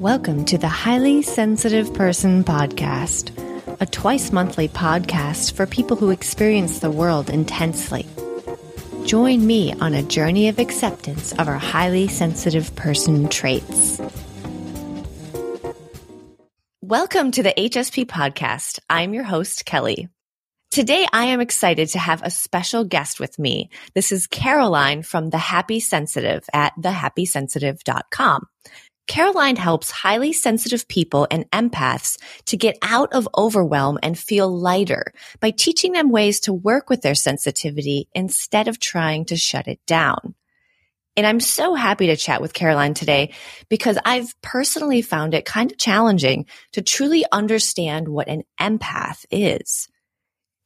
[0.00, 3.30] Welcome to the Highly Sensitive Person Podcast,
[3.80, 8.04] a twice monthly podcast for people who experience the world intensely.
[9.04, 14.00] Join me on a journey of acceptance of our highly sensitive person traits.
[16.80, 18.80] Welcome to the HSP Podcast.
[18.90, 20.08] I'm your host, Kelly.
[20.72, 23.70] Today, I am excited to have a special guest with me.
[23.94, 28.48] This is Caroline from The Happy Sensitive at thehappysensitive.com.
[29.06, 35.12] Caroline helps highly sensitive people and empaths to get out of overwhelm and feel lighter
[35.40, 39.84] by teaching them ways to work with their sensitivity instead of trying to shut it
[39.86, 40.34] down.
[41.16, 43.34] And I'm so happy to chat with Caroline today
[43.68, 49.88] because I've personally found it kind of challenging to truly understand what an empath is.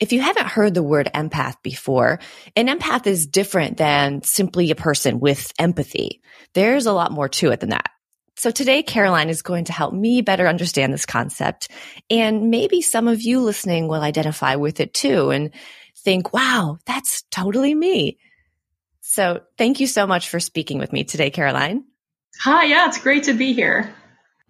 [0.01, 2.21] If you haven't heard the word empath before,
[2.55, 6.23] an empath is different than simply a person with empathy.
[6.55, 7.91] There's a lot more to it than that.
[8.39, 11.69] So today, Caroline is going to help me better understand this concept.
[12.09, 15.51] And maybe some of you listening will identify with it too and
[15.97, 18.17] think, wow, that's totally me.
[19.01, 21.83] So thank you so much for speaking with me today, Caroline.
[22.43, 23.93] Hi, yeah, it's great to be here.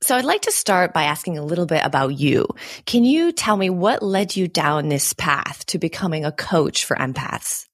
[0.03, 2.47] So I'd like to start by asking a little bit about you.
[2.85, 6.95] Can you tell me what led you down this path to becoming a coach for
[6.95, 7.68] empaths?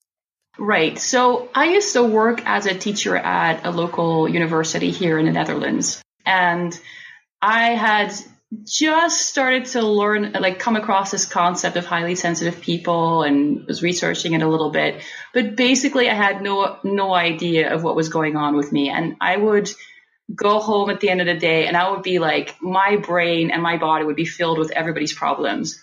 [0.58, 0.98] Right.
[0.98, 5.32] So I used to work as a teacher at a local university here in the
[5.32, 6.00] Netherlands.
[6.24, 6.78] And
[7.42, 8.14] I had
[8.62, 13.82] just started to learn, like, come across this concept of highly sensitive people and was
[13.82, 15.02] researching it a little bit.
[15.32, 19.16] But basically, I had no no idea of what was going on with me, and
[19.20, 19.68] I would
[20.34, 23.50] go home at the end of the day, and I would be like, my brain
[23.50, 25.80] and my body would be filled with everybody's problems.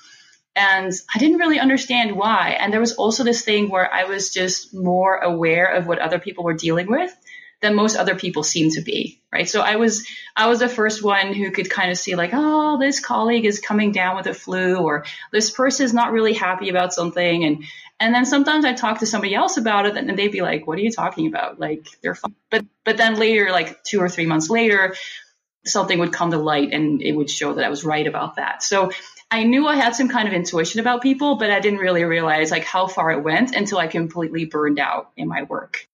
[0.55, 2.57] And I didn't really understand why.
[2.59, 6.19] And there was also this thing where I was just more aware of what other
[6.19, 7.16] people were dealing with
[7.61, 9.47] than most other people seem to be, right?
[9.47, 12.79] So I was, I was the first one who could kind of see like, oh,
[12.79, 16.69] this colleague is coming down with a flu or this person is not really happy
[16.69, 17.44] about something.
[17.45, 17.63] And,
[18.00, 20.79] and then sometimes I talk to somebody else about it and they'd be like, what
[20.79, 21.59] are you talking about?
[21.59, 22.35] Like they're fine.
[22.50, 24.95] But, but then later, like two or three months later,
[25.63, 28.63] something would come to light and it would show that I was right about that.
[28.63, 28.91] So
[29.31, 32.52] I knew I had some kind of intuition about people, but I didn't really realize
[32.52, 35.88] like how far it went until I completely burned out in my work.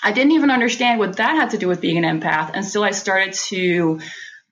[0.00, 2.92] I didn't even understand what that had to do with being an empath until I
[2.92, 4.00] started to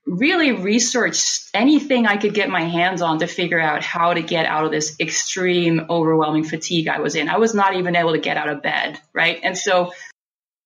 [0.05, 4.47] really research anything I could get my hands on to figure out how to get
[4.47, 7.29] out of this extreme overwhelming fatigue I was in.
[7.29, 9.39] I was not even able to get out of bed, right?
[9.43, 9.93] And so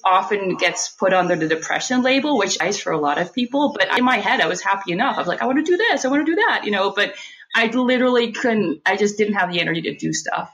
[0.05, 3.75] often gets put under the depression label, which is for a lot of people.
[3.77, 5.17] But in my head, I was happy enough.
[5.17, 6.05] I was like, I want to do this.
[6.05, 7.15] I want to do that, you know, but
[7.55, 10.53] I literally couldn't, I just didn't have the energy to do stuff.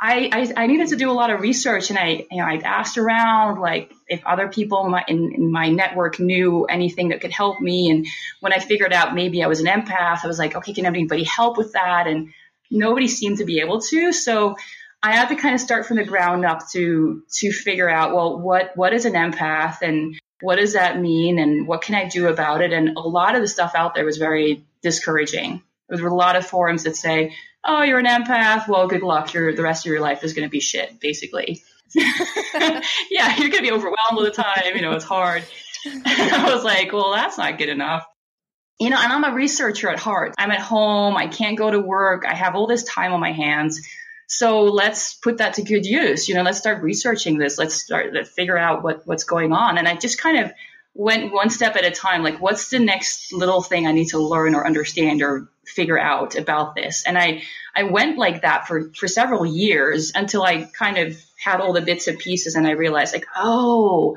[0.00, 2.60] I, I, I, needed to do a lot of research and I, you know, I
[2.64, 7.20] asked around like if other people in my, in, in, my network knew anything that
[7.20, 7.90] could help me.
[7.90, 8.06] And
[8.38, 11.24] when I figured out maybe I was an empath, I was like, okay, can anybody
[11.24, 12.06] help with that?
[12.06, 12.32] And
[12.70, 14.12] nobody seemed to be able to.
[14.12, 14.54] So
[15.02, 18.38] I had to kind of start from the ground up to, to figure out, well,
[18.38, 21.40] what, what is an empath and what does that mean?
[21.40, 22.72] And what can I do about it?
[22.72, 25.62] And a lot of the stuff out there was very discouraging.
[25.88, 27.34] There were a lot of forums that say,
[27.64, 28.68] oh, you're an empath.
[28.68, 29.32] Well, good luck.
[29.32, 31.62] Your the rest of your life is going to be shit, basically.
[31.94, 34.74] yeah, you're going to be overwhelmed all the time.
[34.74, 35.44] You know, it's hard.
[35.86, 38.06] I was like, well, that's not good enough.
[38.78, 40.34] You know, and I'm a researcher at heart.
[40.38, 41.16] I'm at home.
[41.16, 42.24] I can't go to work.
[42.26, 43.80] I have all this time on my hands.
[44.28, 46.28] So let's put that to good use.
[46.28, 47.58] You know, let's start researching this.
[47.58, 49.78] Let's start to figure out what, what's going on.
[49.78, 50.52] And I just kind of
[50.94, 52.22] went one step at a time.
[52.22, 56.36] Like, what's the next little thing I need to learn or understand or figure out
[56.36, 57.04] about this?
[57.06, 57.42] And I,
[57.74, 61.80] I went like that for, for several years until I kind of had all the
[61.80, 64.16] bits and pieces and I realized like, oh,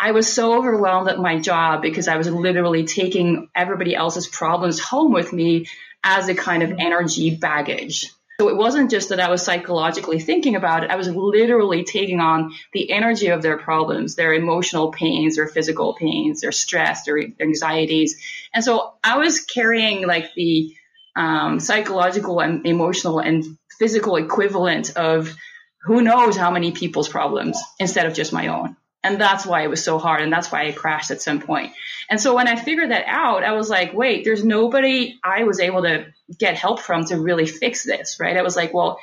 [0.00, 4.78] I was so overwhelmed at my job because I was literally taking everybody else's problems
[4.78, 5.66] home with me
[6.04, 8.12] as a kind of energy baggage.
[8.40, 10.90] So it wasn't just that I was psychologically thinking about it.
[10.90, 15.94] I was literally taking on the energy of their problems, their emotional pains, their physical
[15.94, 18.22] pains, their stress, their anxieties.
[18.54, 20.72] And so I was carrying like the
[21.16, 23.44] um, psychological and emotional and
[23.76, 25.34] physical equivalent of
[25.82, 28.76] who knows how many people's problems instead of just my own.
[29.08, 30.20] And that's why it was so hard.
[30.20, 31.72] And that's why I crashed at some point.
[32.10, 35.60] And so when I figured that out, I was like, wait, there's nobody I was
[35.60, 36.06] able to
[36.38, 38.36] get help from to really fix this, right?
[38.36, 38.98] I was like, well,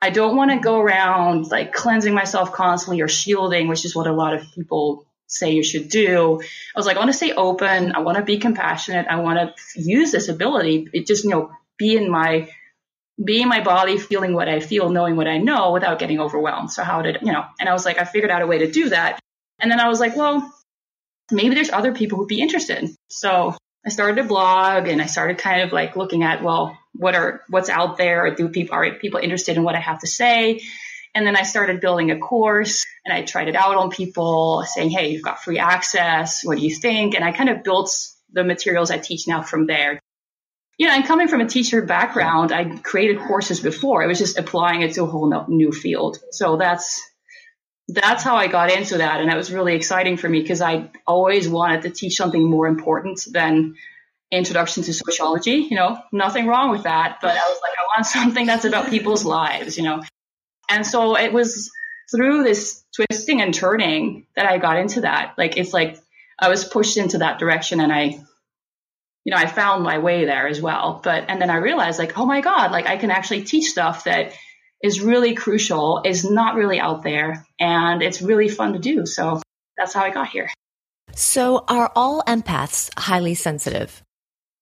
[0.00, 4.06] I don't want to go around like cleansing myself constantly or shielding, which is what
[4.06, 6.40] a lot of people say you should do.
[6.40, 7.96] I was like, I want to stay open.
[7.96, 9.08] I want to be compassionate.
[9.10, 10.88] I want to use this ability.
[10.92, 12.48] It just, you know, be in my,
[13.22, 16.70] be in my body, feeling what I feel, knowing what I know without getting overwhelmed.
[16.70, 18.70] So how did, you know, and I was like, I figured out a way to
[18.70, 19.18] do that.
[19.60, 20.52] And then I was like, well,
[21.30, 22.88] maybe there's other people who'd be interested.
[23.08, 27.14] So I started a blog and I started kind of like looking at, well, what
[27.14, 28.34] are, what's out there?
[28.34, 30.60] Do people, are people interested in what I have to say?
[31.14, 34.90] And then I started building a course and I tried it out on people saying,
[34.90, 36.44] Hey, you've got free access.
[36.44, 37.14] What do you think?
[37.14, 37.90] And I kind of built
[38.32, 40.00] the materials I teach now from there.
[40.76, 44.02] You know, and coming from a teacher background, I created courses before.
[44.02, 46.18] I was just applying it to a whole new field.
[46.30, 47.02] So that's,
[47.88, 49.20] that's how I got into that.
[49.20, 52.66] And that was really exciting for me because I always wanted to teach something more
[52.66, 53.76] important than
[54.30, 55.66] introduction to sociology.
[55.70, 57.18] You know, nothing wrong with that.
[57.22, 60.02] But I was like, I want something that's about people's lives, you know.
[60.68, 61.70] And so it was
[62.14, 65.34] through this twisting and turning that I got into that.
[65.38, 65.98] Like, it's like
[66.38, 68.22] I was pushed into that direction and I,
[69.24, 71.00] you know, I found my way there as well.
[71.02, 74.04] But, and then I realized like, oh my God, like I can actually teach stuff
[74.04, 74.34] that
[74.82, 79.06] is really crucial, is not really out there, and it's really fun to do.
[79.06, 79.40] So
[79.76, 80.50] that's how I got here.
[81.14, 84.02] So are all empaths highly sensitive?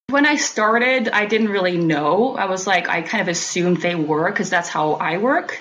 [0.08, 2.36] When I started, I didn't really know.
[2.36, 5.60] I was like, I kind of assumed they were because that's how I work.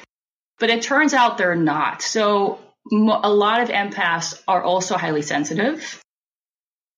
[0.60, 2.01] But it turns out they're not.
[2.01, 2.60] So
[2.92, 6.00] a lot of empaths are also highly sensitive,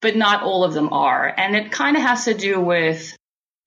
[0.01, 1.33] but not all of them are.
[1.35, 3.15] And it kind of has to do with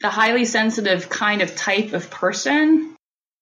[0.01, 2.95] the highly sensitive kind of type of person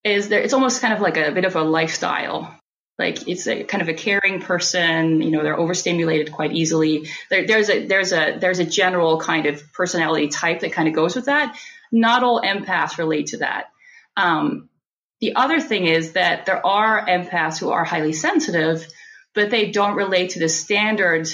[0.04, 0.40] is there.
[0.40, 2.54] It's almost kind of like a bit of a lifestyle.
[2.98, 7.08] Like it's a kind of a caring person, you know, they're overstimulated quite easily.
[7.30, 10.94] There, there's a, there's a, there's a general kind of personality type that kind of
[10.94, 11.56] goes with that.
[11.92, 13.66] Not all empaths relate to that.
[14.16, 14.68] Um,
[15.20, 18.86] the other thing is that there are empaths who are highly sensitive,
[19.32, 21.28] but they don't relate to the standard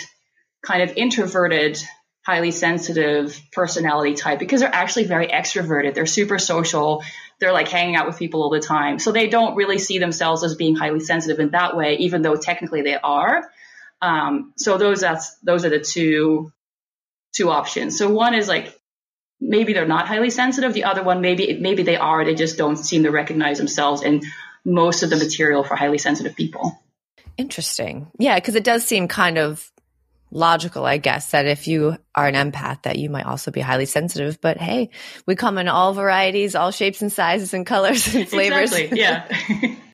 [0.63, 1.79] kind of introverted,
[2.25, 5.95] highly sensitive personality type because they're actually very extroverted.
[5.95, 7.03] They're super social.
[7.39, 8.99] They're like hanging out with people all the time.
[8.99, 12.37] So they don't really see themselves as being highly sensitive in that way, even though
[12.37, 13.51] technically they are.
[14.01, 16.53] Um, so those that's those are the two
[17.35, 17.99] two options.
[17.99, 18.79] So one is like
[19.41, 20.73] maybe they're not highly sensitive.
[20.73, 22.25] The other one, maybe maybe they are.
[22.25, 24.23] They just don't seem to recognize themselves in
[24.65, 26.81] most of the material for highly sensitive people.
[27.37, 28.07] Interesting.
[28.19, 29.71] Yeah, because it does seem kind of
[30.35, 33.87] logical, I guess, that if you are an empath, that you might also be highly
[33.87, 34.41] sensitive.
[34.41, 34.91] But hey,
[35.27, 38.73] we come in all varieties, all shapes and sizes and colors and flavors.
[38.73, 38.99] Exactly.
[39.01, 39.77] Yeah.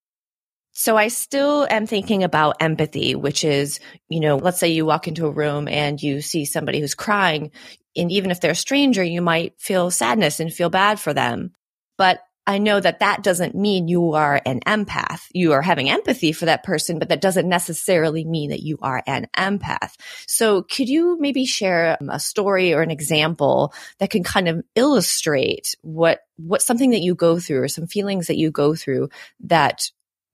[0.73, 5.09] So I still am thinking about empathy, which is, you know, let's say you walk
[5.09, 7.51] into a room and you see somebody who's crying.
[7.95, 11.53] And even if they're a stranger, you might feel sadness and feel bad for them.
[11.99, 12.21] But
[12.51, 15.29] I know that that doesn't mean you are an empath.
[15.33, 19.05] You are having empathy for that person, but that doesn't necessarily mean that you are
[19.07, 19.93] an empath.
[20.27, 24.65] So could you maybe share um, a story or an example that can kind of
[24.75, 29.11] illustrate what, what something that you go through or some feelings that you go through
[29.45, 29.89] that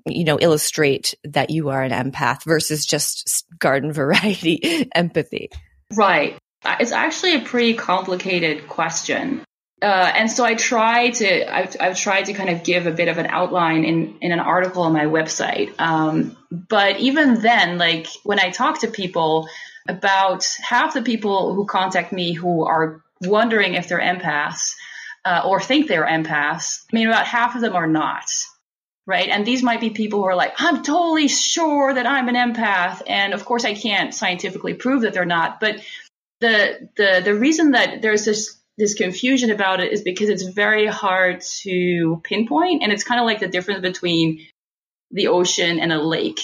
[0.07, 5.51] you know, illustrate that you are an empath versus just garden variety empathy?
[5.95, 6.39] Right.
[6.65, 9.45] Uh, it's actually a pretty complicated question.
[9.83, 13.09] Uh, and so I try to, I've, I've, tried to kind of give a bit
[13.09, 15.79] of an outline in, in an article on my website.
[15.79, 19.49] Um, but even then, like when I talk to people,
[19.89, 24.75] about half the people who contact me who are wondering if they're empaths
[25.25, 28.25] uh, or think they're empaths, I mean, about half of them are not
[29.07, 29.29] right?
[29.29, 33.03] And these might be people who are like, I'm totally sure that I'm an empath.
[33.07, 35.61] And of course, I can't scientifically prove that they're not.
[35.61, 35.81] But
[36.41, 40.87] the the the reason that there's this this confusion about it is because it's very
[40.87, 44.47] hard to pinpoint, and it's kind of like the difference between
[45.11, 46.41] the ocean and a lake.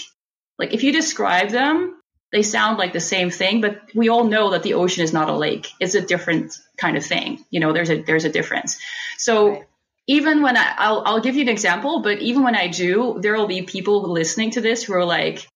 [0.59, 4.51] Like if you describe them, they sound like the same thing, but we all know
[4.51, 5.69] that the ocean is not a lake.
[5.81, 7.45] It's a different kind of thing.
[7.51, 8.79] You know, there's a there's a difference.
[9.19, 9.67] So right
[10.07, 13.35] even when I, I'll, I'll give you an example, but even when I do, there
[13.35, 15.47] will be people listening to this who are like,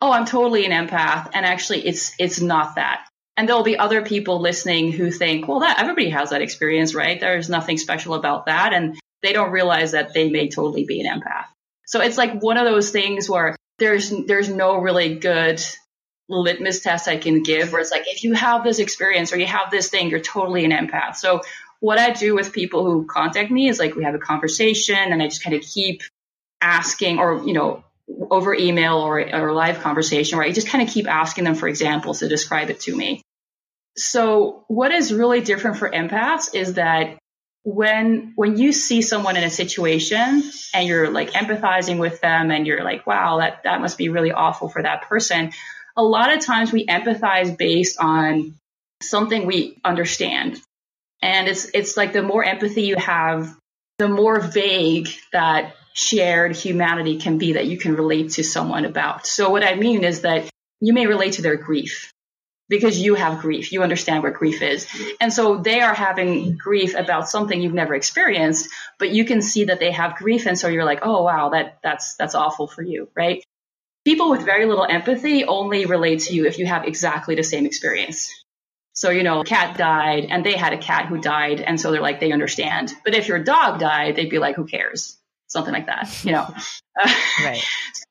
[0.00, 1.30] oh, I'm totally an empath.
[1.32, 3.06] And actually it's, it's not that.
[3.36, 7.18] And there'll be other people listening who think, well, that everybody has that experience, right?
[7.18, 8.72] There's nothing special about that.
[8.72, 11.46] And they don't realize that they may totally be an empath.
[11.86, 15.60] So it's like one of those things where there's, there's no really good
[16.28, 19.46] litmus test I can give where it's like, if you have this experience or you
[19.46, 21.16] have this thing, you're totally an empath.
[21.16, 21.40] So
[21.80, 25.22] what I do with people who contact me is like we have a conversation and
[25.22, 26.02] I just kind of keep
[26.60, 30.92] asking or, you know, over email or, or live conversation where I just kind of
[30.92, 33.22] keep asking them for examples to describe it to me.
[33.96, 37.16] So what is really different for empaths is that
[37.62, 40.42] when when you see someone in a situation
[40.74, 44.32] and you're like empathizing with them and you're like wow that that must be really
[44.32, 45.50] awful for that person
[45.96, 48.54] a lot of times we empathize based on
[49.00, 50.60] something we understand
[51.24, 53.56] and it's it's like the more empathy you have,
[53.98, 59.26] the more vague that shared humanity can be that you can relate to someone about.
[59.26, 62.12] So what I mean is that you may relate to their grief.
[62.68, 63.72] because you have grief.
[63.72, 64.86] You understand what grief is.
[65.20, 69.64] And so they are having grief about something you've never experienced, but you can see
[69.64, 70.46] that they have grief.
[70.46, 73.44] And so you're like, oh, wow, that, that's, that's awful for you, right?
[74.04, 77.66] People with very little empathy only relate to you if you have exactly the same
[77.66, 78.30] experience.
[78.92, 81.60] So, you know, cat died and they had a cat who died.
[81.60, 82.92] And so they're like, they understand.
[83.04, 85.18] But if your dog died, they'd be like, who cares?
[85.54, 86.52] Something like that, you know?
[87.44, 87.62] right.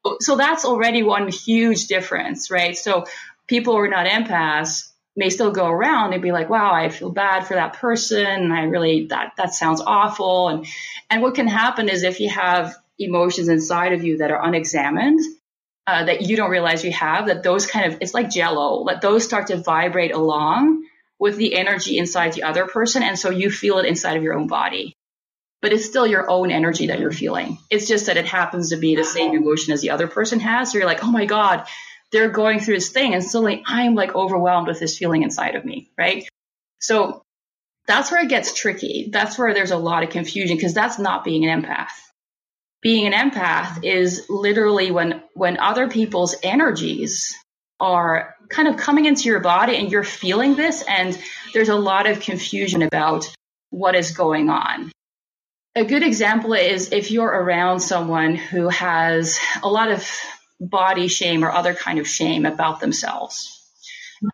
[0.06, 2.78] so, so that's already one huge difference, right?
[2.78, 3.04] So
[3.48, 7.12] people who are not empaths may still go around and be like, wow, I feel
[7.12, 8.54] bad for that person.
[8.54, 10.48] I really, that, that sounds awful.
[10.48, 10.66] And,
[11.10, 15.20] and what can happen is if you have emotions inside of you that are unexamined,
[15.86, 19.02] uh, that you don't realize you have, that those kind of, it's like jello, let
[19.02, 20.86] those start to vibrate along
[21.20, 23.04] with the energy inside the other person.
[23.04, 24.96] And so you feel it inside of your own body.
[25.64, 27.58] But it's still your own energy that you're feeling.
[27.72, 29.42] It's just that it happens to be the same uh-huh.
[29.42, 30.72] emotion as the other person has.
[30.72, 31.66] So you're like, oh my God,
[32.12, 33.16] they're going through this thing.
[33.16, 35.90] And suddenly I'm like overwhelmed with this feeling inside of me.
[35.98, 36.28] Right.
[36.80, 37.24] So
[37.88, 39.10] that's where it gets tricky.
[39.12, 41.90] That's where there's a lot of confusion because that's not being an empath
[42.84, 47.34] being an empath is literally when when other people's energies
[47.80, 51.18] are kind of coming into your body and you're feeling this and
[51.54, 53.26] there's a lot of confusion about
[53.72, 54.92] what is going on.
[55.76, 60.08] A good example is if you're around someone who has a lot of
[60.60, 63.50] body shame or other kind of shame about themselves.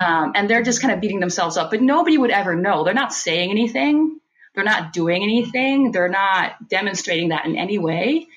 [0.02, 2.84] Um, and they're just kind of beating themselves up, but nobody would ever know.
[2.84, 4.20] They're not saying anything.
[4.54, 5.92] They're not doing anything.
[5.92, 8.28] They're not demonstrating that in any way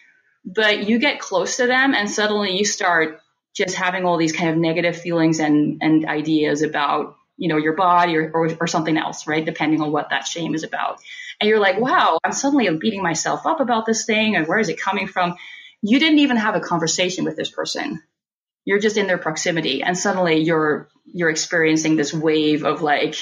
[0.44, 3.20] but you get close to them and suddenly you start
[3.54, 7.74] just having all these kind of negative feelings and, and ideas about you know your
[7.74, 11.00] body or, or, or something else right depending on what that shame is about
[11.42, 14.68] and you're like wow i'm suddenly beating myself up about this thing and where is
[14.68, 15.34] it coming from
[15.82, 18.00] you didn't even have a conversation with this person
[18.64, 23.16] you're just in their proximity and suddenly you're you're experiencing this wave of like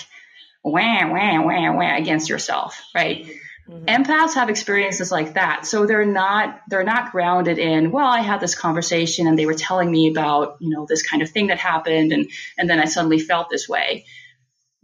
[0.62, 3.26] wah wah wah wah against yourself right
[3.68, 3.84] Mm-hmm.
[3.84, 5.64] Empaths have experiences like that.
[5.64, 9.54] So they're not they're not grounded in, well, I had this conversation and they were
[9.54, 12.86] telling me about, you know, this kind of thing that happened and and then I
[12.86, 14.06] suddenly felt this way.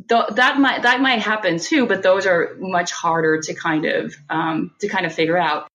[0.09, 4.15] Th- that might that might happen too, but those are much harder to kind of
[4.31, 5.69] um, to kind of figure out.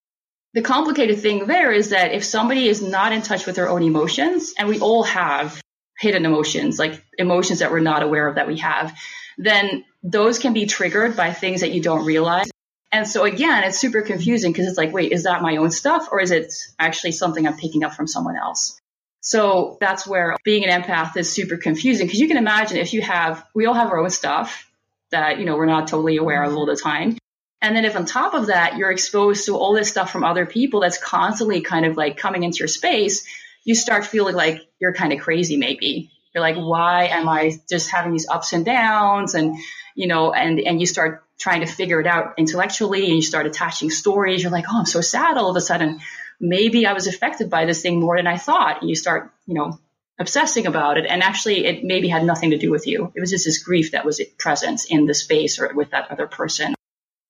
[0.53, 3.83] The complicated thing there is that if somebody is not in touch with their own
[3.83, 5.61] emotions, and we all have
[5.97, 8.93] hidden emotions, like emotions that we're not aware of that we have,
[9.38, 12.50] then those can be triggered by things that you don't realize.
[12.91, 16.09] And so again, it's super confusing because it's like, wait, is that my own stuff
[16.11, 18.80] or is it actually something I'm picking up from someone else?
[19.21, 23.01] So that's where being an empath is super confusing because you can imagine if you
[23.01, 24.69] have, we all have our own stuff
[25.11, 27.17] that, you know, we're not totally aware of all the time.
[27.61, 30.47] And then if on top of that, you're exposed to all this stuff from other
[30.47, 33.27] people that's constantly kind of like coming into your space,
[33.63, 36.09] you start feeling like you're kind of crazy maybe.
[36.33, 39.35] You're like, why am I just having these ups and downs?
[39.35, 39.57] And,
[39.93, 43.45] you know, and, and you start trying to figure it out intellectually and you start
[43.45, 44.41] attaching stories.
[44.41, 45.99] You're like, oh, I'm so sad all of a sudden.
[46.41, 48.81] Maybe I was affected by this thing more than I thought.
[48.81, 49.79] And you start, you know,
[50.19, 51.05] obsessing about it.
[51.07, 53.12] And actually, it maybe had nothing to do with you.
[53.15, 56.27] It was just this grief that was present in the space or with that other
[56.27, 56.74] person.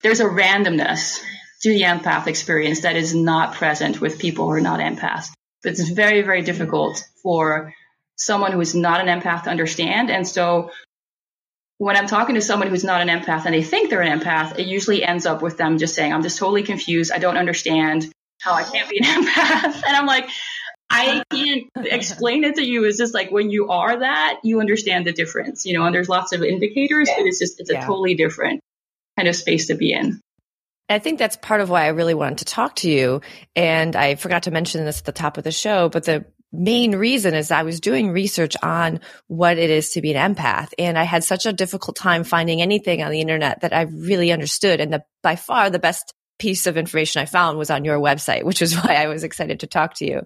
[0.02, 1.20] There's a randomness
[1.62, 5.28] to the empath experience that is not present with people who are not empaths.
[5.64, 7.74] It's very, very difficult for
[8.16, 10.10] someone who is not an empath to understand.
[10.10, 10.72] And so
[11.78, 14.58] when I'm talking to someone who's not an empath and they think they're an empath,
[14.58, 17.12] it usually ends up with them just saying, I'm just totally confused.
[17.12, 19.84] I don't understand how I can't be an empath.
[19.88, 20.30] And I'm like,
[20.90, 22.84] I can't explain it to you.
[22.84, 26.10] It's just like when you are that, you understand the difference, you know, and there's
[26.10, 27.86] lots of indicators, but it's just, it's a yeah.
[27.86, 28.62] totally different
[29.18, 30.20] kind of space to be in.
[30.90, 33.22] I think that's part of why I really wanted to talk to you.
[33.56, 36.96] And I forgot to mention this at the top of the show, but the main
[36.96, 40.74] reason is I was doing research on what it is to be an empath.
[40.78, 44.34] And I had such a difficult time finding anything on the internet that I really
[44.34, 44.82] understood.
[44.82, 48.44] And the, by far the best piece of information I found was on your website,
[48.44, 50.26] which is why I was excited to talk to you.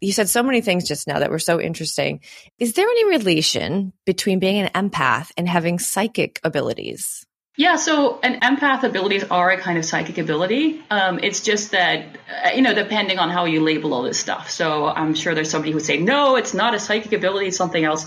[0.00, 2.20] You said so many things just now that were so interesting.
[2.58, 7.24] Is there any relation between being an empath and having psychic abilities?
[7.56, 10.82] Yeah, so an empath abilities are a kind of psychic ability.
[10.90, 14.50] Um, it's just that, uh, you know, depending on how you label all this stuff.
[14.50, 17.56] So I'm sure there's somebody who would say, no, it's not a psychic ability, it's
[17.56, 18.06] something else.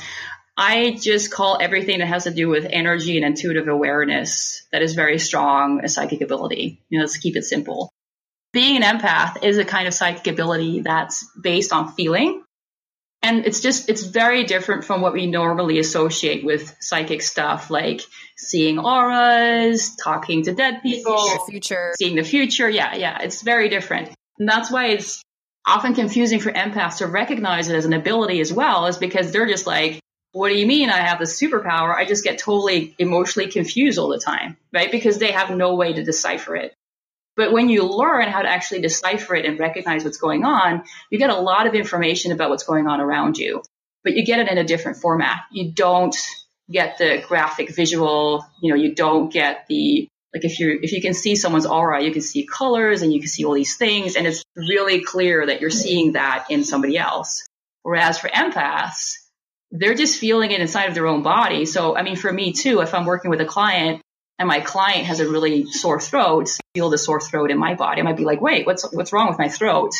[0.57, 4.95] I just call everything that has to do with energy and intuitive awareness that is
[4.95, 6.81] very strong a psychic ability.
[6.89, 7.91] You know, let's keep it simple.
[8.53, 12.43] Being an empath is a kind of psychic ability that's based on feeling
[13.23, 18.01] and it's just it's very different from what we normally associate with psychic stuff like
[18.37, 24.09] seeing auras talking to dead people future seeing the future yeah yeah it's very different
[24.39, 25.21] and that's why it's
[25.65, 29.47] often confusing for empaths to recognize it as an ability as well is because they're
[29.47, 29.99] just like
[30.37, 31.95] what do you mean I have the superpower?
[31.95, 34.91] I just get totally emotionally confused all the time, right?
[34.91, 36.73] Because they have no way to decipher it.
[37.35, 41.19] But when you learn how to actually decipher it and recognize what's going on, you
[41.19, 43.63] get a lot of information about what's going on around you,
[44.03, 45.41] but you get it in a different format.
[45.51, 46.15] You don't
[46.69, 51.01] get the graphic visual, you know, you don't get the like if you if you
[51.01, 54.15] can see someone's aura, you can see colors and you can see all these things
[54.15, 57.45] and it's really clear that you're seeing that in somebody else.
[57.83, 59.13] Whereas for empaths,
[59.71, 61.65] they're just feeling it inside of their own body.
[61.65, 64.01] So, I mean, for me too, if I'm working with a client
[64.39, 68.01] and my client has a really sore throat, feel the sore throat in my body,
[68.01, 69.91] I might be like, wait, what's, what's wrong with my throat?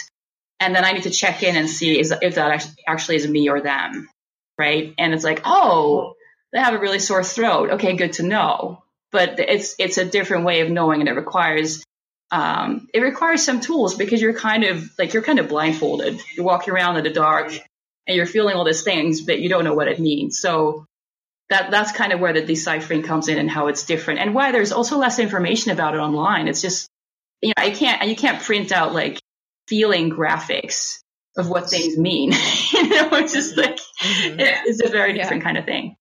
[0.60, 3.50] And then I need to check in and see is, if that actually is me
[3.50, 4.10] or them.
[4.58, 4.94] Right.
[4.98, 6.14] And it's like, oh,
[6.52, 7.72] they have a really sore throat.
[7.72, 7.96] Okay.
[7.96, 8.84] Good to know.
[9.12, 11.84] But it's, it's a different way of knowing and it requires
[12.32, 16.20] um, it requires some tools because you're kind of like you're kind of blindfolded.
[16.36, 17.54] You're walking around in the dark
[18.08, 20.40] and you're feeling all these things, but you don't know what it means.
[20.40, 20.86] So
[21.50, 24.52] that that's kind of where the deciphering comes in and how it's different and why
[24.52, 26.48] there's also less information about it online.
[26.48, 26.90] It's just
[27.42, 29.20] you know, I can't you can't print out like
[29.68, 31.00] feeling graphics
[31.38, 32.32] of what things mean.
[32.74, 34.40] you know, it's just like mm-hmm.
[34.40, 35.46] it's a very different yeah.
[35.46, 35.96] kind of thing.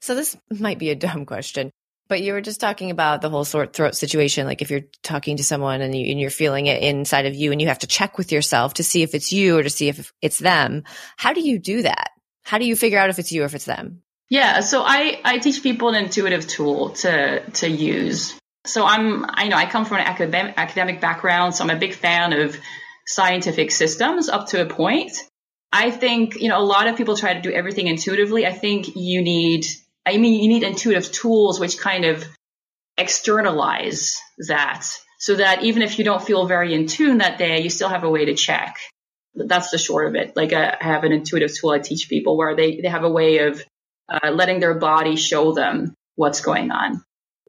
[0.00, 1.72] So this might be a dumb question,
[2.08, 4.46] but you were just talking about the whole sore throat situation.
[4.46, 7.60] Like if you're talking to someone and, you, you're feeling it inside of you and
[7.60, 10.12] you have to check with yourself to see if it's you or to see if
[10.22, 10.84] it's them.
[11.16, 12.10] How do you do that?
[12.42, 14.02] How do you figure out if it's you or if it's them?
[14.30, 14.60] Yeah.
[14.60, 18.38] So I, I teach people an intuitive tool to, to use.
[18.64, 21.54] So I'm, I know I come from an academic, academic background.
[21.54, 22.56] So I'm a big fan of
[23.06, 25.12] scientific systems up to a point.
[25.72, 28.46] I think, you know, a lot of people try to do everything intuitively.
[28.46, 29.66] I think you need
[30.08, 32.24] I mean, you need intuitive tools which kind of
[32.96, 34.86] externalize that
[35.18, 38.04] so that even if you don't feel very in tune that day, you still have
[38.04, 38.76] a way to check.
[39.34, 40.34] That's the short of it.
[40.34, 43.38] Like I have an intuitive tool I teach people where they, they have a way
[43.38, 43.62] of
[44.08, 47.02] uh, letting their body show them what's going on.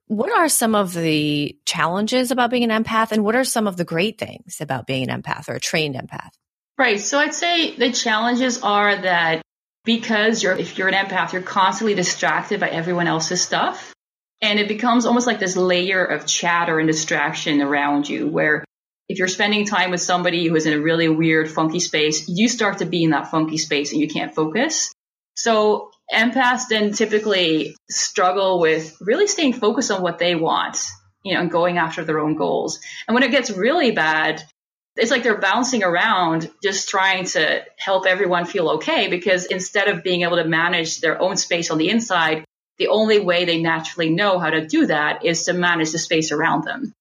[0.07, 3.77] What are some of the challenges about being an empath and what are some of
[3.77, 6.31] the great things about being an empath or a trained empath?
[6.77, 6.99] Right.
[6.99, 9.43] So I'd say the challenges are that
[9.89, 13.91] because you're if you're an empath, you're constantly distracted by everyone else's stuff.
[14.39, 18.63] And it becomes almost like this layer of chatter and distraction around you where
[19.07, 22.47] if you're spending time with somebody who is in a really weird, funky space, you
[22.47, 24.93] start to be in that funky space and you can't focus.
[25.35, 30.77] So empaths then typically struggle with really staying focused on what they want,
[31.23, 32.79] you know, and going after their own goals.
[33.07, 34.43] And when it gets really bad,
[34.99, 40.03] it's like they're bouncing around just trying to help everyone feel okay because instead of
[40.03, 42.45] being able to manage their own space on the inside,
[42.77, 46.31] the only way they naturally know how to do that is to manage the space
[46.31, 46.93] around them,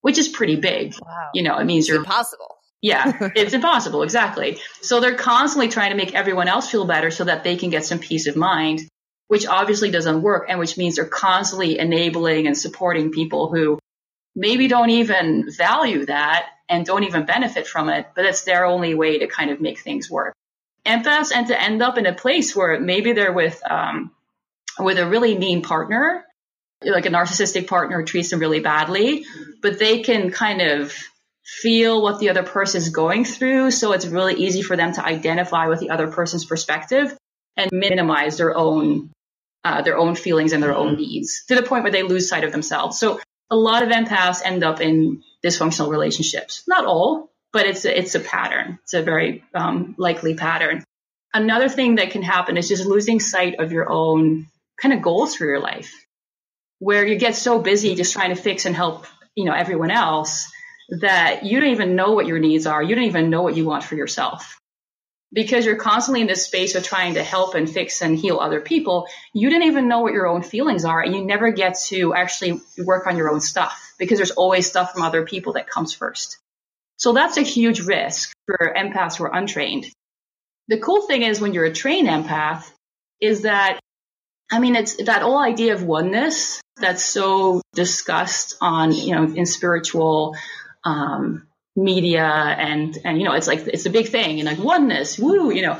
[0.00, 0.94] which is pretty big.
[1.00, 1.30] Wow.
[1.34, 2.56] You know, it means it's you're impossible.
[2.82, 4.02] Yeah, it's impossible.
[4.02, 4.58] Exactly.
[4.80, 7.84] So they're constantly trying to make everyone else feel better so that they can get
[7.84, 8.80] some peace of mind,
[9.28, 13.78] which obviously doesn't work and which means they're constantly enabling and supporting people who
[14.34, 18.94] maybe don't even value that and don't even benefit from it, but it's their only
[18.94, 20.34] way to kind of make things work.
[20.86, 24.12] Empaths and to end up in a place where maybe they're with um,
[24.78, 26.24] with a really mean partner,
[26.82, 29.26] like a narcissistic partner treats them really badly,
[29.60, 30.94] but they can kind of
[31.44, 33.70] feel what the other person is going through.
[33.72, 37.16] So it's really easy for them to identify with the other person's perspective
[37.56, 39.10] and minimize their own
[39.62, 42.44] uh, their own feelings and their own needs to the point where they lose sight
[42.44, 42.98] of themselves.
[42.98, 46.62] So a lot of empaths end up in dysfunctional relationships.
[46.68, 48.78] Not all, but it's a, it's a pattern.
[48.82, 50.84] It's a very um, likely pattern.
[51.32, 54.46] Another thing that can happen is just losing sight of your own
[54.80, 55.92] kind of goals for your life,
[56.78, 60.50] where you get so busy just trying to fix and help, you know, everyone else
[61.00, 62.82] that you don't even know what your needs are.
[62.82, 64.59] You don't even know what you want for yourself
[65.32, 68.60] because you're constantly in this space of trying to help and fix and heal other
[68.60, 72.14] people, you didn't even know what your own feelings are and you never get to
[72.14, 75.94] actually work on your own stuff because there's always stuff from other people that comes
[75.94, 76.38] first.
[76.96, 79.86] So that's a huge risk for empaths who are untrained.
[80.68, 82.70] The cool thing is when you're a trained empath
[83.20, 83.78] is that,
[84.50, 89.46] I mean, it's that whole idea of oneness that's so discussed on, you know, in
[89.46, 90.36] spiritual,
[90.84, 95.18] um, media and and you know it's like it's a big thing and like oneness
[95.18, 95.78] woo you know.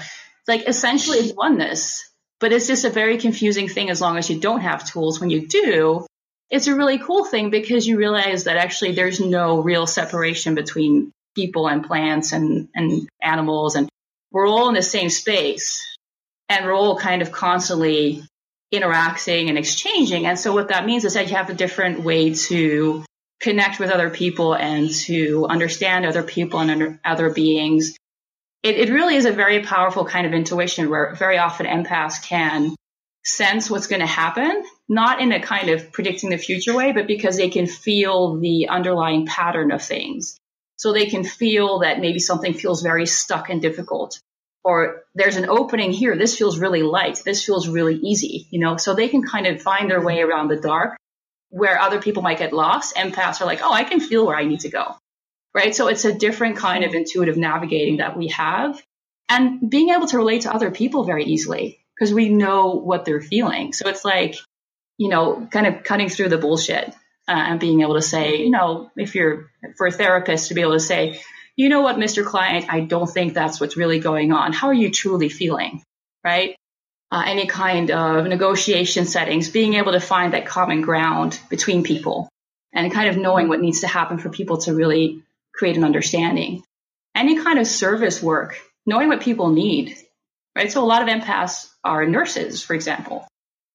[0.49, 2.03] Like essentially it's oneness
[2.41, 5.21] but it's just a very confusing thing as long as you don't have tools.
[5.21, 6.07] When you do
[6.49, 11.13] it's a really cool thing because you realize that actually there's no real separation between
[11.37, 13.89] people and plants and and animals and
[14.33, 15.85] we're all in the same space
[16.49, 18.23] and we're all kind of constantly
[18.73, 20.27] interacting and exchanging.
[20.27, 23.05] And so what that means is that you have a different way to
[23.41, 27.97] connect with other people and to understand other people and other beings.
[28.63, 32.75] It, it really is a very powerful kind of intuition where very often empaths can
[33.25, 37.07] sense what's going to happen, not in a kind of predicting the future way, but
[37.07, 40.37] because they can feel the underlying pattern of things.
[40.77, 44.19] So they can feel that maybe something feels very stuck and difficult
[44.63, 46.17] or there's an opening here.
[46.17, 47.23] This feels really light.
[47.25, 50.49] This feels really easy, you know, so they can kind of find their way around
[50.49, 51.00] the dark
[51.51, 52.97] where other people might get lost.
[52.97, 54.97] Empaths are like, oh, I can feel where I need to go.
[55.53, 55.75] Right.
[55.75, 58.81] So it's a different kind of intuitive navigating that we have
[59.29, 63.21] and being able to relate to other people very easily because we know what they're
[63.21, 63.73] feeling.
[63.73, 64.37] So it's like,
[64.97, 66.89] you know, kind of cutting through the bullshit
[67.29, 70.61] uh, and being able to say, you know, if you're for a therapist to be
[70.61, 71.21] able to say,
[71.57, 72.25] you know what, Mr.
[72.25, 74.53] Client, I don't think that's what's really going on.
[74.53, 75.83] How are you truly feeling?
[76.25, 76.57] Right?
[77.13, 82.29] Uh, any kind of negotiation settings, being able to find that common ground between people
[82.73, 86.63] and kind of knowing what needs to happen for people to really create an understanding.
[87.15, 89.97] Any kind of service work, knowing what people need,
[90.55, 90.71] right?
[90.71, 93.27] So a lot of empaths are nurses, for example,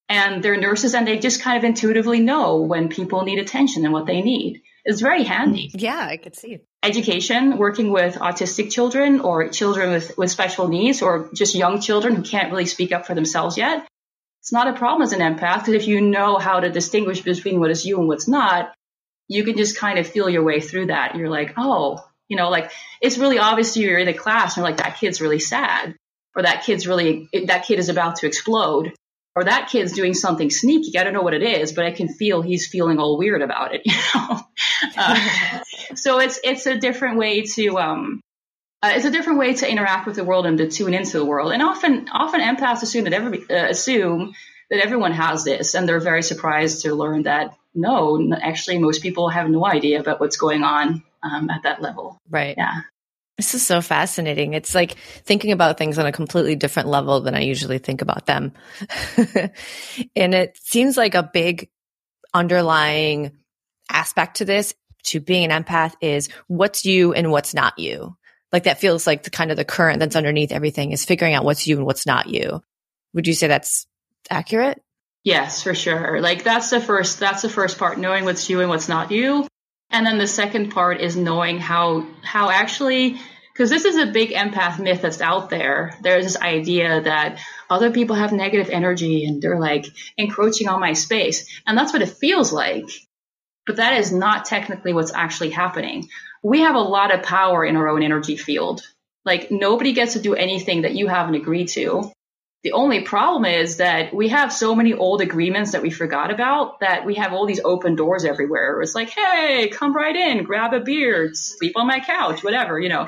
[0.08, 3.94] and they're nurses and they just kind of intuitively know when people need attention and
[3.94, 4.62] what they need.
[4.86, 5.72] It's very handy.
[5.74, 6.66] Yeah, I could see it.
[6.86, 12.16] education, working with autistic children or children with, with special needs or just young children
[12.16, 13.88] who can't really speak up for themselves yet.
[14.42, 17.60] It's not a problem as an empath because if you know how to distinguish between
[17.60, 18.74] what is you and what's not,
[19.28, 21.16] you can just kind of feel your way through that.
[21.16, 22.72] You're like, oh, you know, like
[23.02, 25.96] it's really obvious to you're in the class and you're like, that kid's really sad
[26.36, 28.94] or that kid's really, that kid is about to explode
[29.36, 30.98] or that kid's doing something sneaky.
[30.98, 33.74] I don't know what it is, but I can feel he's feeling all weird about
[33.76, 33.82] it.
[33.96, 34.40] You know,
[34.98, 35.60] uh,
[35.96, 38.22] so it's it's a different way to um,
[38.82, 41.26] uh, it's a different way to interact with the world and to tune into the
[41.26, 41.52] world.
[41.52, 44.34] And often often empaths assume that every uh, assume
[44.70, 49.30] that everyone has this, and they're very surprised to learn that no, actually most people
[49.30, 52.20] have no idea about what's going on um, at that level.
[52.30, 52.56] Right.
[52.58, 52.82] Yeah.
[53.38, 54.54] This is so fascinating.
[54.54, 54.92] It's like
[55.26, 58.54] thinking about things on a completely different level than I usually think about them.
[60.16, 61.70] and it seems like a big
[62.34, 63.32] underlying
[63.92, 68.16] aspect to this, to being an empath, is what's you and what's not you.
[68.54, 71.44] Like that feels like the kind of the current that's underneath everything is figuring out
[71.44, 72.64] what's you and what's not you.
[73.14, 73.86] Would you say that's
[74.30, 74.82] accurate?
[75.26, 76.22] Yes, for sure.
[76.22, 79.46] Like that's the first that's the first part, knowing what's you and what's not you.
[79.90, 83.20] And then the second part is knowing how how actually
[83.56, 85.98] because this is a big empath myth that's out there.
[86.02, 89.86] There's this idea that other people have negative energy and they're like
[90.18, 91.48] encroaching on my space.
[91.66, 92.90] And that's what it feels like.
[93.66, 96.10] But that is not technically what's actually happening.
[96.44, 98.82] We have a lot of power in our own energy field.
[99.24, 102.12] Like nobody gets to do anything that you haven't agreed to.
[102.66, 106.80] The only problem is that we have so many old agreements that we forgot about
[106.80, 108.82] that we have all these open doors everywhere.
[108.82, 112.90] It's like, hey, come right in, grab a beer, sleep on my couch, whatever, you
[112.90, 113.06] know.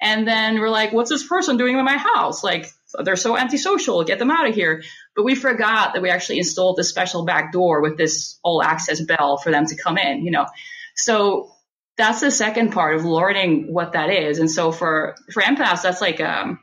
[0.00, 2.44] And then we're like, what's this person doing in my house?
[2.44, 2.70] Like,
[3.02, 4.84] they're so antisocial, get them out of here.
[5.16, 9.00] But we forgot that we actually installed this special back door with this all access
[9.00, 10.46] bell for them to come in, you know.
[10.94, 11.50] So
[11.96, 14.38] that's the second part of learning what that is.
[14.38, 16.60] And so for, for empaths, that's like, um,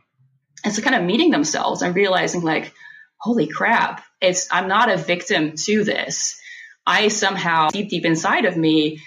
[0.63, 2.73] it's kind of meeting themselves and realizing like,
[3.17, 6.39] holy crap, it's, I'm not a victim to this.
[6.85, 9.01] I somehow deep, deep inside of me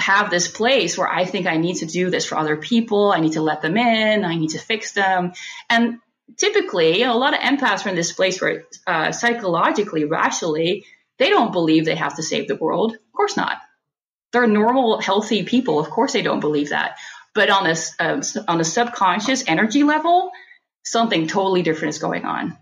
[0.00, 3.12] have this place where I think I need to do this for other people.
[3.12, 4.24] I need to let them in.
[4.24, 5.32] I need to fix them.
[5.70, 5.98] And
[6.36, 10.84] typically, you know, a lot of empaths are in this place where uh, psychologically, rationally,
[11.18, 12.92] they don't believe they have to save the world.
[12.92, 13.58] Of course not.
[14.32, 15.78] They're normal, healthy people.
[15.78, 16.96] Of course they don't believe that.
[17.34, 20.30] But on this, uh, on a subconscious energy level,
[20.84, 22.56] something totally different is going on.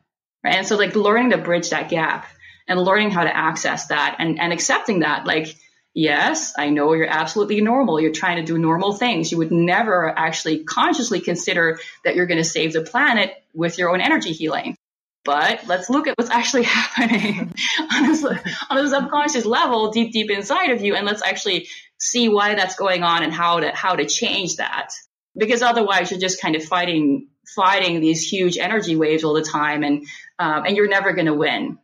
[0.45, 0.55] Right.
[0.55, 2.27] And so like learning to bridge that gap
[2.67, 5.55] and learning how to access that and, and accepting that, like,
[5.95, 8.01] yes, I know you're absolutely normal.
[8.01, 9.31] You're trying to do normal things.
[9.31, 13.91] You would never actually consciously consider that you're going to save the planet with your
[13.91, 14.77] own energy healing.
[15.25, 20.31] But let's look at what's actually happening on, a, on a subconscious level, deep, deep
[20.31, 23.95] inside of you, and let's actually see why that's going on and how to how
[23.95, 24.91] to change that.
[25.37, 29.83] Because otherwise, you're just kind of fighting fighting these huge energy waves all the time,
[29.83, 30.07] and
[30.39, 31.79] um, and you're never going to win.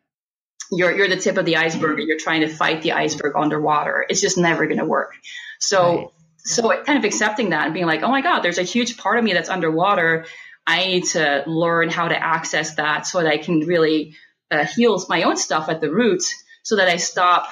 [0.70, 4.04] You're you're the tip of the iceberg, and you're trying to fight the iceberg underwater.
[4.08, 5.14] It's just never going to work.
[5.60, 6.08] So right.
[6.38, 9.18] so kind of accepting that and being like, oh my god, there's a huge part
[9.18, 10.26] of me that's underwater.
[10.66, 14.16] I need to learn how to access that so that I can really
[14.50, 17.48] uh, heal my own stuff at the roots, so that I stop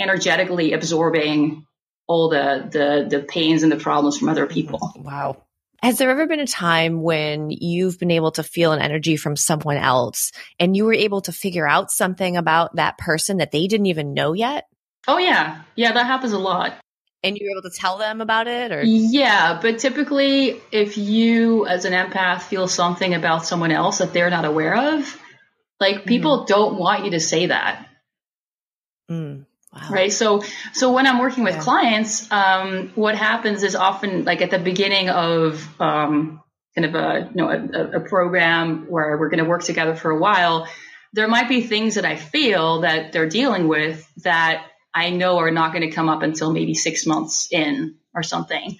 [0.00, 1.66] energetically absorbing
[2.06, 4.92] all the the the pains and the problems from other people.
[4.96, 5.42] Wow.
[5.82, 9.34] Has there ever been a time when you've been able to feel an energy from
[9.34, 13.66] someone else and you were able to figure out something about that person that they
[13.66, 14.66] didn't even know yet?
[15.08, 15.62] Oh, yeah.
[15.74, 16.74] Yeah, that happens a lot.
[17.24, 21.66] And you were able to tell them about it or Yeah, but typically if you
[21.66, 25.18] as an empath feel something about someone else that they're not aware of,
[25.82, 26.46] Like people mm-hmm.
[26.46, 27.88] don't want you to say that.
[29.10, 29.46] Mm.
[29.72, 29.88] Wow.
[29.90, 30.12] Right.
[30.12, 31.62] So, so when I'm working with yeah.
[31.62, 36.42] clients, um, what happens is often like at the beginning of, um,
[36.74, 40.10] kind of a, you know, a, a program where we're going to work together for
[40.10, 40.68] a while,
[41.14, 45.50] there might be things that I feel that they're dealing with that I know are
[45.50, 48.76] not going to come up until maybe six months in or something.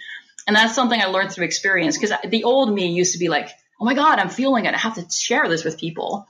[0.47, 3.49] And that's something I learned through experience because the old me used to be like,
[3.81, 4.75] oh my God, I'm feeling it.
[4.75, 6.27] I have to share this with people.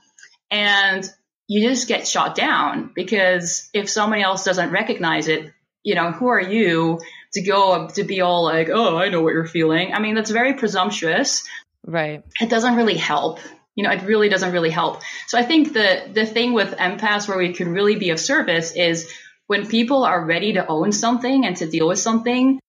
[0.51, 1.09] And
[1.47, 5.51] you just get shot down because if somebody else doesn't recognize it,
[5.83, 6.99] you know, who are you
[7.33, 9.93] to go to be all like, oh, I know what you're feeling?
[9.93, 11.43] I mean, that's very presumptuous.
[11.85, 12.23] Right.
[12.39, 13.39] It doesn't really help.
[13.75, 15.01] You know, it really doesn't really help.
[15.27, 18.75] So I think the the thing with empaths where we can really be of service
[18.75, 19.11] is
[19.47, 22.59] when people are ready to own something and to deal with something,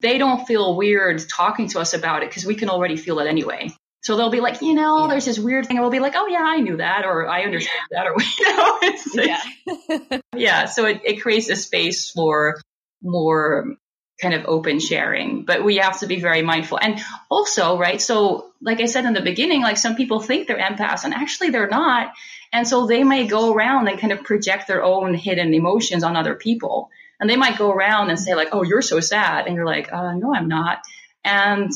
[0.00, 3.26] they don't feel weird talking to us about it because we can already feel it
[3.26, 3.70] anyway.
[4.06, 5.06] So they'll be like, you know, yeah.
[5.08, 5.78] there's this weird thing.
[5.78, 8.04] And we'll be like, oh yeah, I knew that, or I understand yeah.
[8.04, 10.64] that, or you know, it's yeah, yeah.
[10.66, 12.60] So it, it creates a space for
[13.02, 13.74] more
[14.22, 16.78] kind of open sharing, but we have to be very mindful.
[16.80, 18.00] And also, right?
[18.00, 21.50] So, like I said in the beginning, like some people think they're empaths, and actually
[21.50, 22.12] they're not.
[22.52, 26.14] And so they may go around and kind of project their own hidden emotions on
[26.14, 26.90] other people.
[27.18, 29.92] And they might go around and say like, "Oh, you're so sad," and you're like,
[29.92, 30.78] uh, "No, I'm not."
[31.24, 31.72] And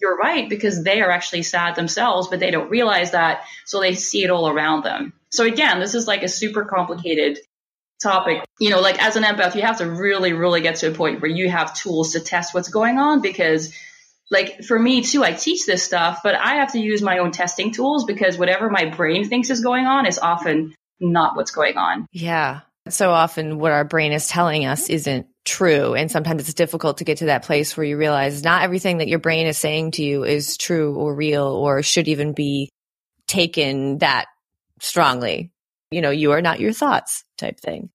[0.00, 3.94] you're right because they are actually sad themselves, but they don't realize that, so they
[3.94, 5.12] see it all around them.
[5.30, 7.38] So again, this is like a super complicated
[8.02, 8.44] topic.
[8.60, 11.20] You know, like as an empath, you have to really, really get to a point
[11.20, 13.74] where you have tools to test what's going on because
[14.30, 17.32] like for me too, I teach this stuff, but I have to use my own
[17.32, 21.76] testing tools because whatever my brain thinks is going on is often not what's going
[21.76, 22.06] on.
[22.12, 22.60] Yeah.
[22.88, 25.94] So often what our brain is telling us isn't true.
[25.94, 29.08] And sometimes it's difficult to get to that place where you realize not everything that
[29.08, 32.68] your brain is saying to you is true or real or should even be
[33.26, 34.26] taken that
[34.80, 35.50] strongly.
[35.90, 37.90] You know, you are not your thoughts type thing.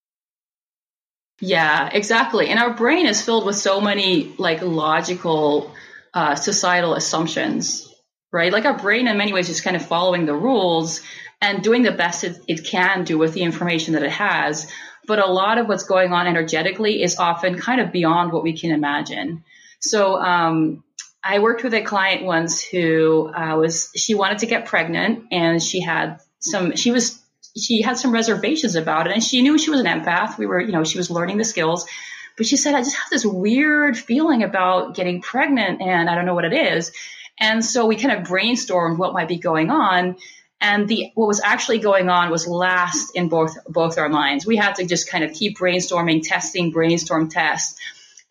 [1.39, 2.47] Yeah, exactly.
[2.47, 5.73] And our brain is filled with so many like logical
[6.13, 7.93] uh, societal assumptions,
[8.31, 8.51] right?
[8.51, 11.01] Like our brain, in many ways, is kind of following the rules
[11.41, 14.71] and doing the best it, it can do with the information that it has.
[15.05, 18.57] But a lot of what's going on energetically is often kind of beyond what we
[18.57, 19.43] can imagine.
[19.79, 20.83] So, um,
[21.23, 25.63] I worked with a client once who uh, was she wanted to get pregnant and
[25.63, 27.19] she had some she was
[27.57, 30.37] she had some reservations about it and she knew she was an empath.
[30.37, 31.87] We were you know she was learning the skills,
[32.35, 36.25] but she said I just have this weird feeling about getting pregnant and I don't
[36.25, 36.91] know what it is.
[37.39, 40.17] And so we kind of brainstormed what might be going on
[40.63, 44.45] and the what was actually going on was last in both both our minds.
[44.45, 47.77] We had to just kind of keep brainstorming, testing, brainstorm, test.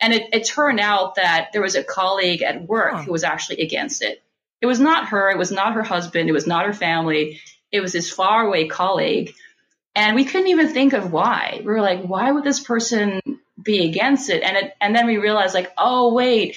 [0.01, 3.63] And it, it turned out that there was a colleague at work who was actually
[3.63, 4.23] against it.
[4.63, 7.41] It was not her, it was not her husband, it was not her family,
[7.71, 9.35] it was this faraway colleague.
[9.95, 11.59] And we couldn't even think of why.
[11.59, 13.21] We were like, why would this person
[13.63, 14.43] be against it?
[14.43, 16.57] And it, and then we realized like, oh wait,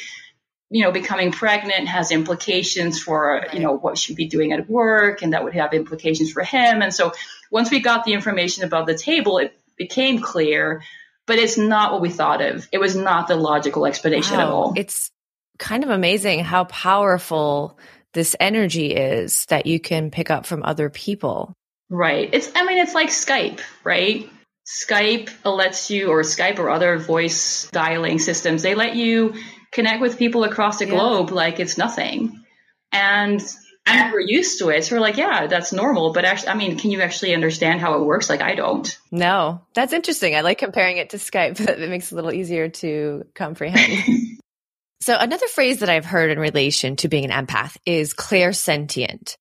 [0.69, 3.53] you know, becoming pregnant has implications for, right.
[3.53, 6.81] you know, what she'd be doing at work and that would have implications for him.
[6.81, 7.11] And so
[7.51, 10.83] once we got the information above the table, it became clear,
[11.27, 12.67] but it's not what we thought of.
[12.71, 14.43] It was not the logical explanation wow.
[14.43, 14.73] at all.
[14.75, 15.11] It's
[15.59, 17.77] kind of amazing how powerful
[18.13, 21.53] this energy is that you can pick up from other people.
[21.89, 22.29] Right.
[22.33, 24.29] It's, I mean, it's like Skype, right?
[24.65, 29.35] Skype lets you, or Skype or other voice dialing systems, they let you
[29.75, 30.91] connect with people across the yeah.
[30.91, 32.43] globe like it's nothing.
[32.91, 33.41] And
[33.85, 34.83] and we're used to it.
[34.83, 36.11] So we're like, yeah, that's normal.
[36.11, 38.29] But actually, I mean, can you actually understand how it works?
[38.29, 38.97] Like, I don't.
[39.11, 40.35] No, that's interesting.
[40.35, 41.59] I like comparing it to Skype.
[41.69, 44.39] it makes it a little easier to comprehend.
[45.01, 49.35] so another phrase that I've heard in relation to being an empath is clairsentient.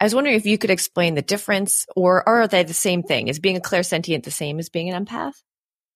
[0.00, 3.28] I was wondering if you could explain the difference or are they the same thing?
[3.28, 5.34] Is being a clairsentient the same as being an empath?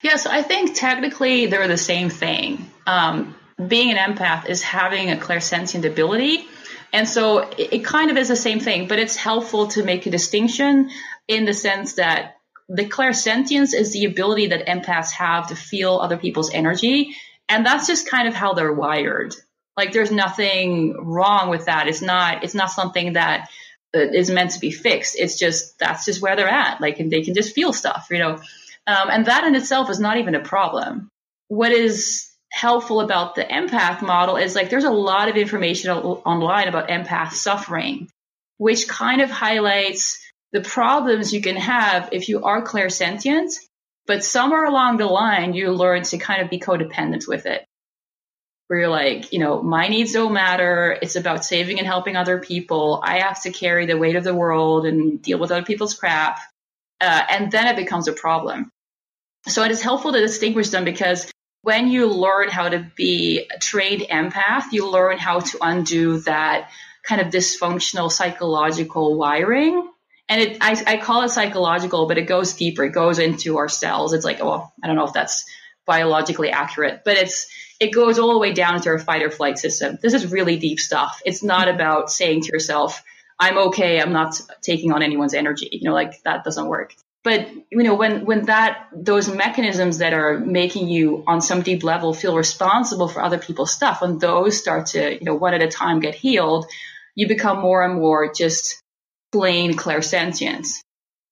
[0.02, 2.70] Yes, I think technically they're the same thing.
[2.87, 3.37] Um,
[3.68, 6.46] being an empath is having a clairsentient ability.
[6.92, 10.07] And so it, it kind of is the same thing, but it's helpful to make
[10.07, 10.90] a distinction
[11.29, 12.37] in the sense that
[12.68, 17.16] the clairsentience is the ability that empaths have to feel other people's energy.
[17.49, 19.35] And that's just kind of how they're wired.
[19.77, 21.88] Like there's nothing wrong with that.
[21.88, 23.49] It's not, it's not something that
[23.92, 25.16] is meant to be fixed.
[25.18, 26.81] It's just, that's just where they're at.
[26.81, 28.35] Like, and they can just feel stuff, you know?
[28.87, 31.09] Um, and that in itself is not even a problem.
[31.49, 36.68] What is helpful about the empath model is like there's a lot of information online
[36.68, 38.08] about empath suffering,
[38.58, 40.18] which kind of highlights
[40.52, 43.52] the problems you can have if you are clairsentient,
[44.06, 47.64] but somewhere along the line you learn to kind of be codependent with it.
[48.70, 50.96] where you're like, you know, my needs don't matter.
[51.02, 53.00] It's about saving and helping other people.
[53.04, 56.38] I have to carry the weight of the world and deal with other people's crap.
[57.00, 58.70] Uh, and then it becomes a problem.
[59.48, 61.28] So it is helpful to distinguish them because
[61.62, 66.70] when you learn how to be a trained empath, you learn how to undo that
[67.03, 69.88] kind of dysfunctional psychological wiring.
[70.29, 72.85] And it, I, I call it psychological, but it goes deeper.
[72.85, 74.12] It goes into our cells.
[74.12, 75.44] It's like, well, I don't know if that's
[75.87, 79.59] biologically accurate, but it's it goes all the way down into our fight or flight
[79.59, 79.99] system.
[80.01, 81.20] This is really deep stuff.
[81.25, 83.03] It's not about saying to yourself,
[83.38, 85.68] I'm okay, I'm not taking on anyone's energy.
[85.73, 86.94] You know, like that doesn't work.
[87.22, 91.85] But you know, when when that those mechanisms that are making you on some deep
[91.85, 95.62] level feel responsible for other people's stuff, when those start to, you know, one at
[95.62, 96.66] a time get healed,
[97.14, 98.83] you become more and more just
[99.33, 100.78] plain clairsentience.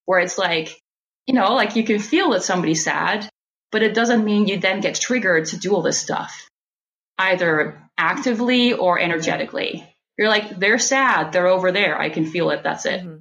[0.04, 0.78] Where it's like,
[1.26, 3.28] you know, like you can feel that somebody's sad,
[3.72, 6.48] but it doesn't mean you then get triggered to do all this stuff,
[7.18, 9.88] either actively or energetically.
[10.18, 11.32] You're like, they're sad.
[11.32, 11.98] They're over there.
[11.98, 12.62] I can feel it.
[12.62, 13.00] That's it.
[13.00, 13.18] Mm-hmm.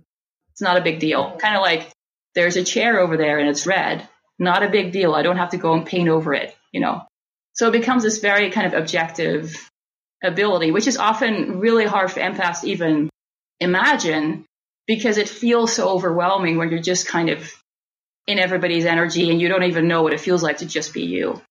[0.52, 1.38] It's not a big deal.
[1.38, 1.92] Kind of like
[2.38, 4.08] there's a chair over there and it's red.
[4.38, 5.16] Not a big deal.
[5.16, 7.02] I don't have to go and paint over it, you know?
[7.54, 9.70] So it becomes this very kind of objective
[10.24, 13.10] ability, which is often really hard for empaths to even
[13.60, 14.46] imagine
[14.86, 17.52] because it feels so overwhelming when you're just kind of
[18.28, 21.06] in everybody's energy and you don't even know what it feels like to just be
[21.06, 21.42] you.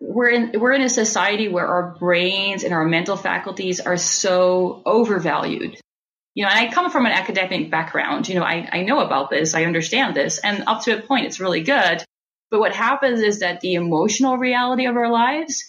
[0.00, 4.82] We're in, we're in a society where our brains and our mental faculties are so
[4.86, 5.80] overvalued.
[6.38, 8.28] You know, I come from an academic background.
[8.28, 9.56] You know, I, I know about this.
[9.56, 10.38] I understand this.
[10.38, 12.04] And up to a point, it's really good.
[12.52, 15.64] But what happens is that the emotional reality of our lives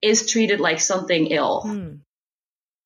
[0.00, 1.60] is treated like something ill.
[1.60, 1.96] Hmm.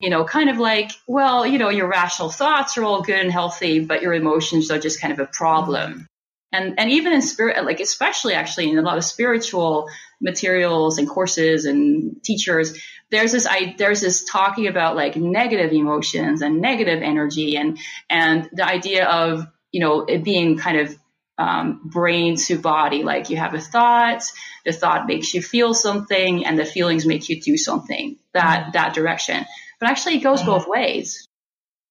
[0.01, 3.31] You know, kind of like, well, you know, your rational thoughts are all good and
[3.31, 6.09] healthy, but your emotions are just kind of a problem
[6.51, 9.87] and and even in spirit like especially actually in a lot of spiritual
[10.21, 16.41] materials and courses and teachers there's this I there's this talking about like negative emotions
[16.41, 17.77] and negative energy and
[18.09, 20.97] and the idea of you know it being kind of
[21.37, 24.23] um, brain to body like you have a thought
[24.65, 28.71] the thought makes you feel something and the feelings make you do something that mm-hmm.
[28.73, 29.45] that direction
[29.79, 30.49] but actually it goes mm-hmm.
[30.49, 31.25] both ways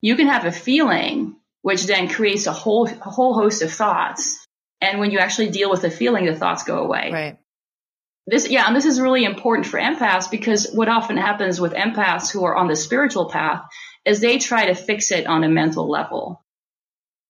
[0.02, 4.46] you can have a feeling which then creates a whole a whole host of thoughts
[4.80, 7.10] and when you actually deal with the feeling, the thoughts go away.
[7.12, 7.38] Right.
[8.30, 12.30] This, yeah, and this is really important for empaths because what often happens with empaths
[12.30, 13.64] who are on the spiritual path
[14.04, 16.42] is they try to fix it on a mental level.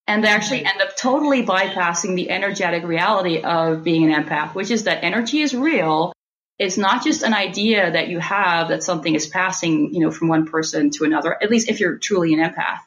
[0.07, 4.71] And they actually end up totally bypassing the energetic reality of being an empath, which
[4.71, 6.13] is that energy is real.
[6.59, 10.29] It's not just an idea that you have that something is passing, you know, from
[10.29, 12.79] one person to another, at least if you're truly an empath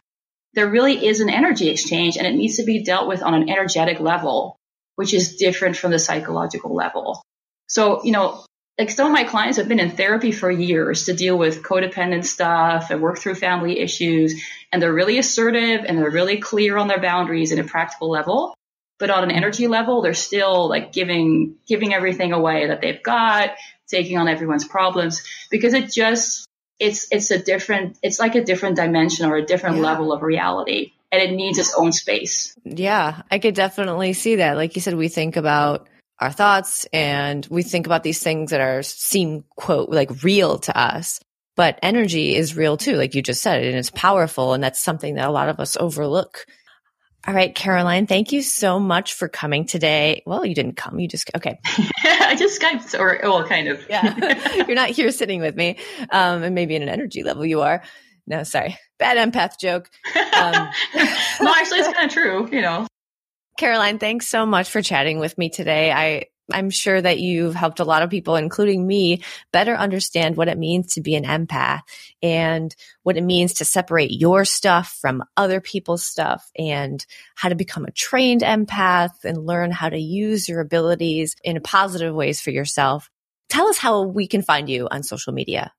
[0.54, 3.50] there really is an energy exchange and it needs to be dealt with on an
[3.50, 4.58] energetic level,
[4.96, 7.22] which is different from the psychological level.
[7.72, 8.44] So, you know,
[8.78, 12.26] like some of my clients have been in therapy for years to deal with codependent
[12.26, 14.44] stuff and work through family issues.
[14.74, 18.54] And they're really assertive and they're really clear on their boundaries at a practical level.
[19.00, 23.52] But on an energy level, they're still like giving, giving everything away that they've got,
[23.88, 26.46] taking on everyone's problems because it just
[26.78, 29.84] it's it's a different it's like a different dimension or a different yeah.
[29.84, 32.54] level of reality and it needs its own space.
[32.66, 34.58] Yeah, I could definitely see that.
[34.58, 35.88] Like you said, we think about
[36.22, 40.78] our thoughts and we think about these things that are seem quote like real to
[40.78, 41.20] us.
[41.58, 44.54] But energy is real too, like you just said, and it's powerful.
[44.54, 46.46] And that's something that a lot of us overlook
[47.28, 50.24] all right, Caroline, thank you so much for coming today.
[50.26, 51.00] Well, you didn't come.
[51.00, 51.60] You just, okay.
[52.04, 53.86] I just Skyped or, well, kind of.
[53.88, 54.56] yeah.
[54.66, 55.78] You're not here sitting with me.
[56.10, 57.84] Um, and maybe in an energy level you are.
[58.26, 58.76] No, sorry.
[58.98, 59.92] Bad empath joke.
[60.16, 62.88] Um, no, actually, it's kind of true, you know.
[63.62, 65.92] Caroline, thanks so much for chatting with me today.
[65.92, 69.22] I I'm sure that you've helped a lot of people, including me,
[69.54, 71.82] better understand what it means to be an empath
[72.24, 77.56] and what it means to separate your stuff from other people's stuff and how to
[77.56, 82.50] become a trained empath and learn how to use your abilities in positive ways for
[82.50, 83.12] yourself.
[83.48, 85.72] Tell us how we can find you on social media.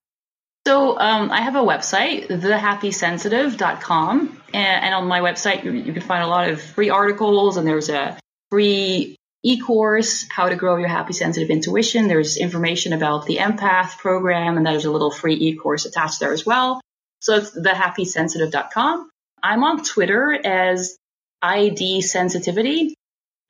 [0.66, 4.42] So um, I have a website, thehappysensitive.com.
[4.54, 7.66] And, and on my website, you, you, can find a lot of free articles and
[7.66, 8.18] there's a
[8.50, 12.06] free e-course, How to Grow Your Happy Sensitive Intuition.
[12.06, 16.46] There's information about the empath program, and there's a little free e-course attached there as
[16.46, 16.80] well.
[17.20, 19.10] So it's thehappysensitive.com.
[19.42, 20.96] I'm on Twitter as
[21.40, 22.94] ID Sensitivity,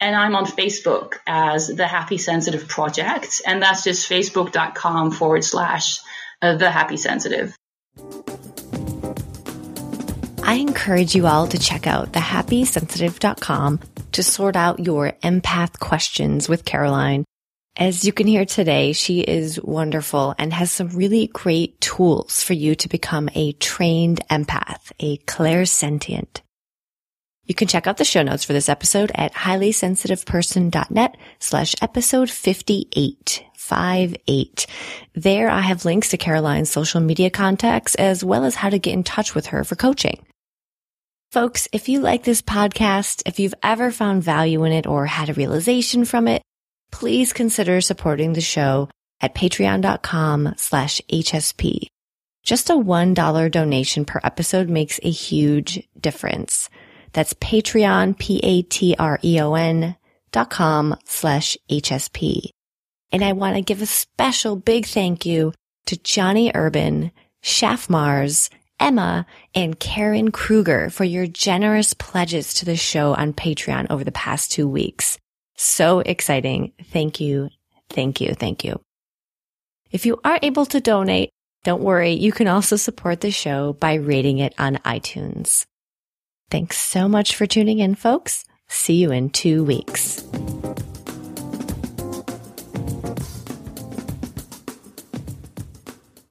[0.00, 5.98] and I'm on Facebook as the Happy Sensitive Project, and that's just facebook.com forward slash
[6.42, 7.56] uh, the Happy Sensitive.
[10.44, 13.80] I encourage you all to check out thehappysensitive.com
[14.12, 17.24] to sort out your empath questions with Caroline.
[17.76, 22.52] As you can hear today, she is wonderful and has some really great tools for
[22.52, 26.42] you to become a trained empath, a clairsentient.
[27.46, 33.44] You can check out the show notes for this episode at highlysensitiveperson.net slash episode 58.
[33.62, 34.66] 58.
[35.14, 38.92] There I have links to Caroline's social media contacts as well as how to get
[38.92, 40.24] in touch with her for coaching.
[41.30, 45.30] Folks, if you like this podcast, if you've ever found value in it or had
[45.30, 46.42] a realization from it,
[46.90, 48.90] please consider supporting the show
[49.20, 51.86] at patreon.com slash HSP.
[52.42, 56.68] Just a $1 donation per episode makes a huge difference.
[57.12, 59.96] That's Patreon, P-A-T-R-E-O-N
[60.32, 62.50] dot com slash HSP.
[63.12, 65.52] And I want to give a special big thank you
[65.86, 68.48] to Johnny Urban, Shaft Mars,
[68.80, 74.12] Emma, and Karen Kruger for your generous pledges to the show on Patreon over the
[74.12, 75.18] past two weeks.
[75.56, 76.72] So exciting.
[76.86, 77.50] Thank you.
[77.90, 78.34] Thank you.
[78.34, 78.80] Thank you.
[79.90, 81.30] If you are able to donate,
[81.64, 82.14] don't worry.
[82.14, 85.64] You can also support the show by rating it on iTunes.
[86.50, 88.44] Thanks so much for tuning in, folks.
[88.68, 90.24] See you in two weeks.